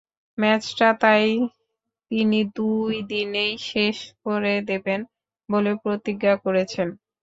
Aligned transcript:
ম্যাচটা 0.37 0.87
তাই 1.01 1.25
তিনি 2.11 2.39
দুই 2.55 2.93
দিনেই 3.11 3.53
শেষ 3.69 3.95
করে 4.23 4.53
দেবেন 4.69 4.99
বলে 5.49 5.71
প্রতিজ্ঞা 5.83 6.33
করেছেন। 6.45 6.87